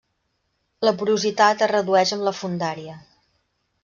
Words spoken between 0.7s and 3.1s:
La porositat es redueix amb la fondària.